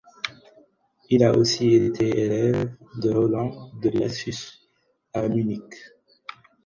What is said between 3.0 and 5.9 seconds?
Roland de Lassus à Munich.